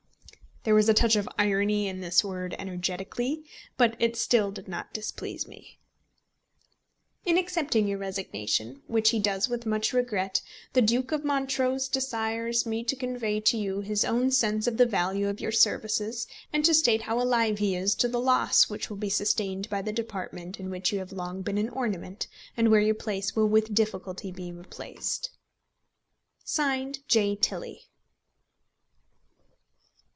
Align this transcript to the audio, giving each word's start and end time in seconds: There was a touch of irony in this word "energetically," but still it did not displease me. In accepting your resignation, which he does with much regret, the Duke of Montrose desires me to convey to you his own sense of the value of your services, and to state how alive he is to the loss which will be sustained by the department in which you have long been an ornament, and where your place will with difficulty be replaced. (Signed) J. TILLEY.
There 0.63 0.75
was 0.75 0.87
a 0.87 0.93
touch 0.93 1.15
of 1.15 1.27
irony 1.39 1.87
in 1.87 2.01
this 2.01 2.23
word 2.23 2.55
"energetically," 2.59 3.43
but 3.77 3.97
still 4.15 4.49
it 4.49 4.53
did 4.53 4.67
not 4.67 4.93
displease 4.93 5.47
me. 5.47 5.79
In 7.25 7.35
accepting 7.35 7.87
your 7.87 7.97
resignation, 7.97 8.83
which 8.85 9.09
he 9.09 9.17
does 9.17 9.49
with 9.49 9.65
much 9.65 9.91
regret, 9.91 10.41
the 10.73 10.81
Duke 10.83 11.11
of 11.11 11.25
Montrose 11.25 11.87
desires 11.87 12.67
me 12.67 12.83
to 12.83 12.95
convey 12.95 13.39
to 13.39 13.57
you 13.57 13.79
his 13.81 14.05
own 14.05 14.29
sense 14.29 14.67
of 14.67 14.77
the 14.77 14.85
value 14.85 15.27
of 15.29 15.41
your 15.41 15.51
services, 15.51 16.27
and 16.53 16.63
to 16.65 16.75
state 16.75 17.01
how 17.01 17.19
alive 17.19 17.57
he 17.57 17.75
is 17.75 17.95
to 17.95 18.07
the 18.07 18.21
loss 18.21 18.69
which 18.69 18.87
will 18.87 18.97
be 18.97 19.09
sustained 19.09 19.67
by 19.67 19.81
the 19.81 19.91
department 19.91 20.59
in 20.59 20.69
which 20.69 20.93
you 20.93 20.99
have 20.99 21.11
long 21.11 21.41
been 21.41 21.57
an 21.57 21.69
ornament, 21.69 22.27
and 22.55 22.69
where 22.69 22.81
your 22.81 22.93
place 22.93 23.35
will 23.35 23.47
with 23.49 23.73
difficulty 23.73 24.29
be 24.31 24.51
replaced. 24.51 25.31
(Signed) 26.45 26.99
J. 27.07 27.35
TILLEY. 27.35 27.87